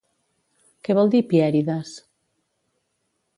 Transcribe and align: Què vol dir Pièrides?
Què 0.87 0.95
vol 0.99 1.11
dir 1.15 1.21
Pièrides? 1.33 1.93